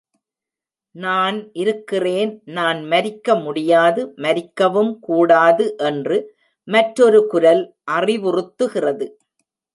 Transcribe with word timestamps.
நான் 0.95 1.35
இருக்கிறேன் 1.53 2.31
நான் 2.51 2.79
மரிக்க 2.83 3.35
முடியாது 3.35 4.01
மரிக்கவும் 4.17 4.91
கூடாது 4.99 5.67
என்று 5.83 6.17
மற்றொரு 6.67 7.21
குரல் 7.27 7.63
அறிவுறுத்துகிறது. 7.91 9.07